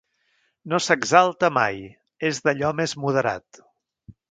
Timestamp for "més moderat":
2.81-3.65